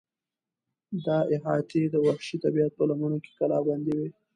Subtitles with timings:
[1.05, 4.07] دا احاطې د وحشي طبیعت په لمنو کې کلابندې وې.